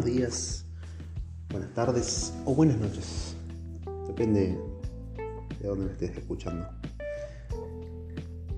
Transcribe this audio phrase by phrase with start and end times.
[0.00, 0.64] buenos días,
[1.50, 3.36] buenas tardes o buenas noches.
[4.06, 4.58] Depende
[5.60, 6.66] de dónde me estés escuchando.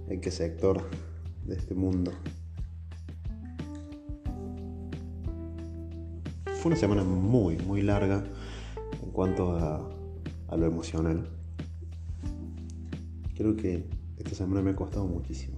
[0.06, 0.80] En qué sector
[1.44, 2.12] de este mundo.
[6.60, 8.22] Fue una semana muy, muy larga
[9.02, 9.90] en cuanto a,
[10.46, 11.28] a lo emocional.
[13.34, 15.56] Creo que esta semana me ha costado muchísimo.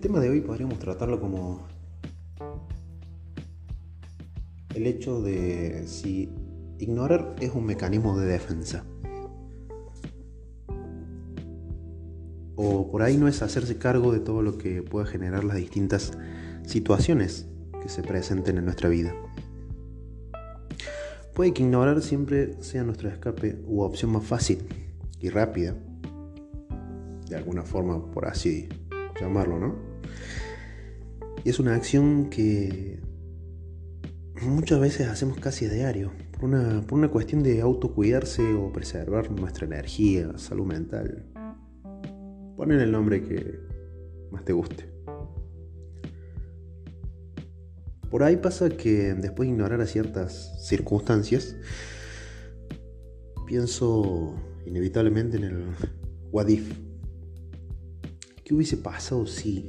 [0.00, 1.60] El tema de hoy podríamos tratarlo como
[4.74, 6.32] el hecho de si
[6.78, 8.86] ignorar es un mecanismo de defensa.
[12.56, 16.16] O por ahí no es hacerse cargo de todo lo que pueda generar las distintas
[16.64, 17.46] situaciones
[17.82, 19.14] que se presenten en nuestra vida.
[21.34, 24.66] Puede que ignorar siempre sea nuestro escape u opción más fácil
[25.20, 25.76] y rápida,
[27.28, 28.66] de alguna forma por así
[29.20, 29.89] llamarlo, ¿no?
[31.44, 33.00] Y es una acción que
[34.42, 39.30] muchas veces hacemos casi a diario, por una, por una cuestión de autocuidarse o preservar
[39.30, 41.26] nuestra energía, salud mental.
[42.56, 43.58] Ponen el nombre que
[44.30, 44.90] más te guste.
[48.10, 51.54] Por ahí pasa que después de ignorar a ciertas circunstancias,
[53.46, 54.34] pienso
[54.66, 55.64] inevitablemente en el
[56.32, 56.72] what if.
[58.44, 59.68] ¿Qué hubiese pasado si?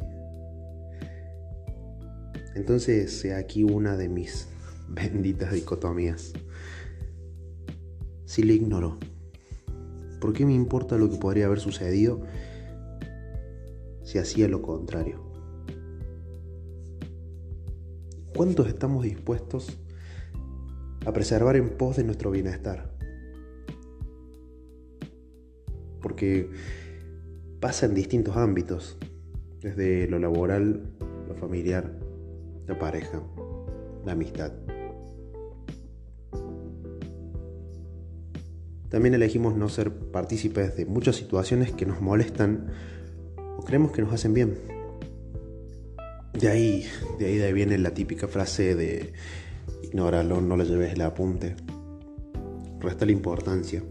[2.62, 4.48] Entonces, aquí una de mis
[4.88, 6.32] benditas dicotomías.
[8.26, 9.00] Si le ignoro,
[10.20, 12.22] ¿por qué me importa lo que podría haber sucedido
[14.04, 15.24] si hacía lo contrario?
[18.36, 19.80] ¿Cuántos estamos dispuestos
[21.04, 22.96] a preservar en pos de nuestro bienestar?
[26.00, 26.48] Porque
[27.60, 29.00] pasa en distintos ámbitos,
[29.62, 30.94] desde lo laboral,
[31.28, 32.01] lo familiar,
[32.68, 33.22] la pareja,
[34.06, 34.52] la amistad.
[38.90, 42.68] También elegimos no ser partícipes de muchas situaciones que nos molestan
[43.58, 44.58] o creemos que nos hacen bien.
[46.34, 46.86] De ahí,
[47.20, 49.14] de ahí, de viene la típica frase de
[49.84, 51.56] ignóralo, no le lleves el apunte.
[52.80, 53.84] Resta la importancia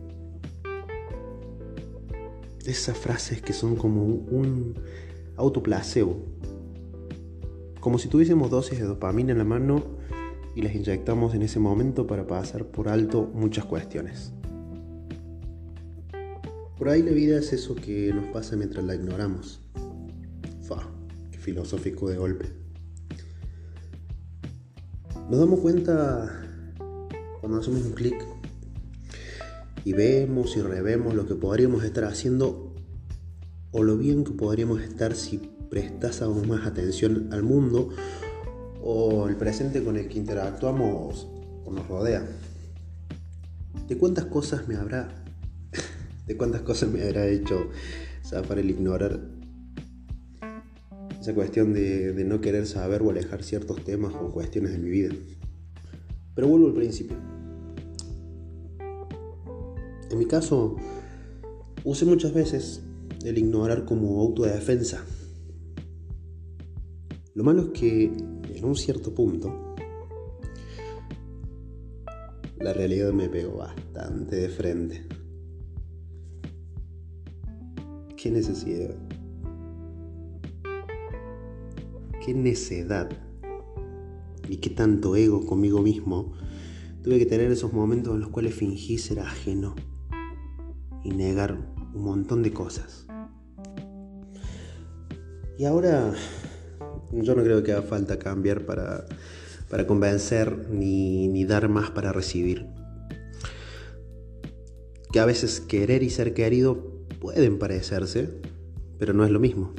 [2.70, 4.74] esas frases que son como un
[5.36, 6.22] autoplacebo.
[7.80, 9.82] Como si tuviésemos dosis de dopamina en la mano
[10.54, 14.32] y las inyectamos en ese momento para pasar por alto muchas cuestiones.
[16.76, 19.60] Por ahí la vida es eso que nos pasa mientras la ignoramos.
[20.62, 20.86] Fa,
[21.30, 22.46] qué filosófico de golpe.
[25.30, 26.48] Nos damos cuenta
[27.40, 28.16] cuando hacemos un clic
[29.84, 32.69] y vemos y revemos lo que podríamos estar haciendo
[33.72, 35.38] o lo bien que podríamos estar si
[35.70, 37.90] prestásemos más atención al mundo
[38.82, 41.28] o el presente con el que interactuamos
[41.64, 42.26] o nos rodea.
[43.86, 45.24] ¿De cuántas cosas me habrá,
[46.26, 47.68] de cuántas cosas me habrá hecho
[48.24, 49.20] zafar el ignorar
[51.20, 54.90] esa cuestión de, de no querer saber o alejar ciertos temas o cuestiones de mi
[54.90, 55.14] vida?
[56.34, 57.16] Pero vuelvo al principio.
[60.10, 60.76] En mi caso,
[61.84, 62.82] usé muchas veces
[63.24, 65.04] el ignorar como autodefensa.
[67.34, 69.74] Lo malo es que en un cierto punto
[72.58, 75.06] la realidad me pegó bastante de frente.
[78.16, 78.94] ¿Qué necesidad?
[82.24, 83.08] ¿Qué necedad?
[84.48, 86.32] ¿Y qué tanto ego conmigo mismo
[87.02, 89.74] tuve que tener esos momentos en los cuales fingí ser ajeno?
[91.02, 91.58] y negar
[91.94, 93.06] un montón de cosas.
[95.58, 96.14] Y ahora
[97.12, 99.04] yo no creo que haga falta cambiar para,
[99.68, 102.66] para convencer ni, ni dar más para recibir.
[105.12, 108.40] Que a veces querer y ser querido pueden parecerse,
[108.98, 109.74] pero no es lo mismo.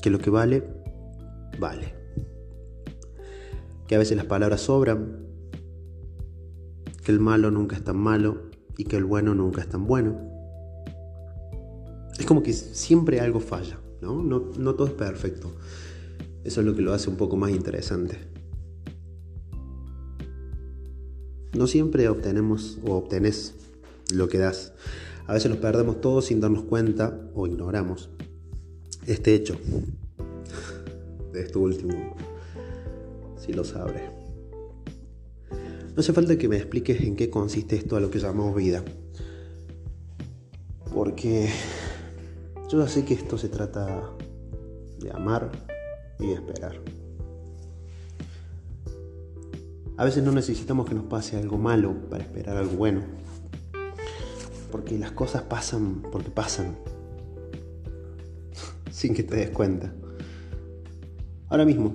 [0.00, 0.62] Que lo que vale,
[1.58, 1.94] vale.
[3.88, 5.26] Que a veces las palabras sobran,
[7.04, 8.45] que el malo nunca es tan malo
[8.76, 10.16] y que el bueno nunca es tan bueno.
[12.18, 14.22] Es como que siempre algo falla, ¿no?
[14.22, 15.52] No, todo es perfecto.
[16.44, 18.18] Eso es lo que lo hace un poco más interesante.
[21.54, 23.54] No siempre obtenemos o obtenés
[24.12, 24.72] lo que das.
[25.26, 28.10] A veces lo perdemos todo sin darnos cuenta o ignoramos
[29.06, 29.56] este hecho
[31.32, 32.14] de esto último,
[33.38, 34.15] si lo sabré.
[35.96, 38.84] No hace falta que me expliques en qué consiste esto a lo que llamamos vida.
[40.92, 41.48] Porque
[42.68, 44.10] yo ya sé que esto se trata
[45.00, 45.50] de amar
[46.18, 46.78] y de esperar.
[49.96, 53.00] A veces no necesitamos que nos pase algo malo para esperar algo bueno.
[54.70, 56.76] Porque las cosas pasan porque pasan.
[58.90, 59.94] Sin que te des cuenta.
[61.48, 61.94] Ahora mismo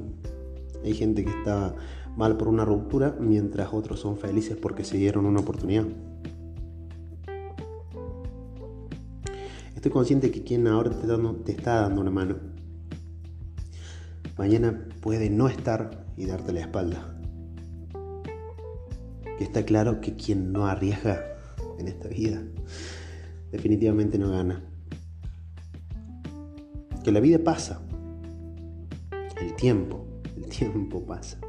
[0.83, 1.75] hay gente que está
[2.15, 5.85] mal por una ruptura mientras otros son felices porque se dieron una oportunidad.
[9.75, 11.07] Estoy consciente que quien ahora te,
[11.43, 12.35] te está dando una mano,
[14.37, 17.17] mañana puede no estar y darte la espalda.
[19.39, 21.25] Y está claro que quien no arriesga
[21.79, 22.43] en esta vida
[23.51, 24.61] definitivamente no gana.
[27.03, 27.81] Que la vida pasa.
[29.39, 30.05] El tiempo,
[30.37, 31.39] el tiempo pasa.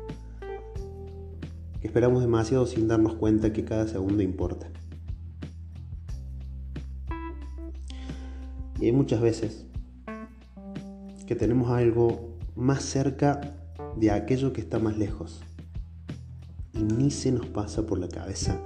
[1.83, 4.71] Esperamos demasiado sin darnos cuenta que cada segundo importa.
[8.81, 9.67] Y hay muchas veces
[11.27, 13.41] que tenemos algo más cerca
[13.97, 15.41] de aquello que está más lejos.
[16.73, 18.61] Y ni se nos pasa por la cabeza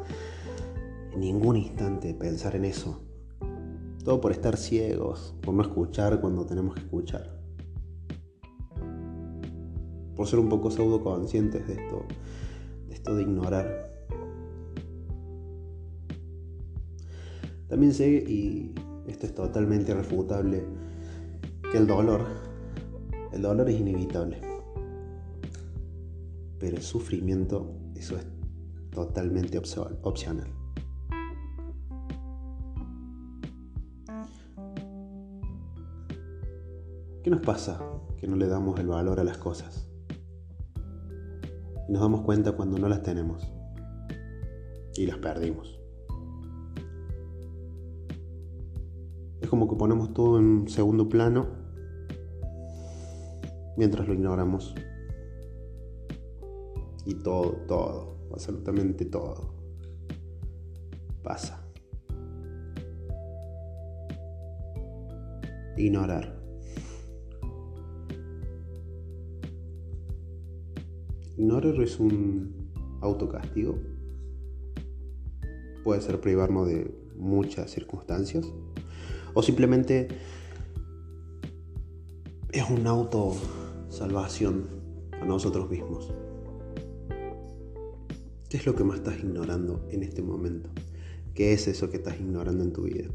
[1.12, 3.02] en ningún instante pensar en eso.
[4.04, 7.40] Todo por estar ciegos, por no escuchar cuando tenemos que escuchar.
[10.14, 12.06] Por ser un poco pseudo conscientes de esto,
[12.96, 13.90] esto de ignorar.
[17.69, 18.75] También sé, y
[19.06, 20.64] esto es totalmente irrefutable,
[21.70, 22.22] que el dolor,
[23.32, 24.40] el dolor es inevitable.
[26.58, 28.26] Pero el sufrimiento, eso es
[28.90, 30.49] totalmente opcional.
[37.22, 37.82] ¿Qué nos pasa
[38.19, 39.87] que no le damos el valor a las cosas?
[41.88, 43.47] Y nos damos cuenta cuando no las tenemos
[44.97, 45.79] y las perdimos.
[49.41, 51.47] Es como que ponemos todo en segundo plano
[53.77, 54.75] mientras lo ignoramos.
[57.05, 59.56] Y todo, todo, absolutamente todo
[61.27, 61.61] pasa.
[65.77, 66.36] Ignorar.
[71.38, 72.71] Ignorar es un
[73.03, 73.79] autocastigo.
[75.85, 78.50] Puede ser privarnos de muchas circunstancias.
[79.35, 80.09] O simplemente
[82.53, 84.65] es una autosalvación
[85.21, 86.11] a nosotros mismos.
[88.49, 90.71] ¿Qué es lo que más estás ignorando en este momento?
[91.35, 93.11] ¿Qué es eso que estás ignorando en tu vida?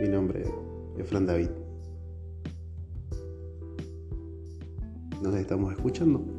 [0.00, 0.44] Mi nombre
[0.96, 1.48] es Fran David.
[5.22, 6.37] Nos estamos escuchando.